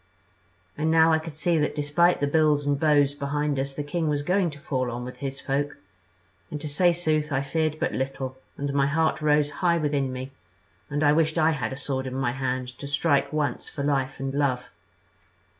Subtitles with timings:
[0.79, 4.09] "And now I could see that despite the bills and bows behind us the king
[4.09, 5.77] was going to fall on with his folk;
[6.49, 10.31] and to say sooth I feared but little and my heart rose high within me,
[10.89, 14.15] and I wished I had a sword in my hand to strike once for life
[14.19, 14.63] and love.